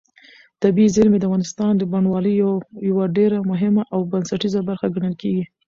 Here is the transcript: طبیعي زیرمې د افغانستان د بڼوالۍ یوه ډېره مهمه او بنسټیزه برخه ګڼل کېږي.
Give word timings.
طبیعي 0.61 0.89
زیرمې 0.95 1.17
د 1.19 1.23
افغانستان 1.29 1.71
د 1.77 1.83
بڼوالۍ 1.91 2.33
یوه 2.89 3.05
ډېره 3.17 3.37
مهمه 3.51 3.83
او 3.93 3.99
بنسټیزه 4.11 4.59
برخه 4.69 4.87
ګڼل 4.95 5.13
کېږي. 5.21 5.43